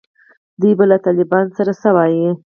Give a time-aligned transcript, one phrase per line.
[0.59, 2.27] دوی به له طالبانو سره څه وایي.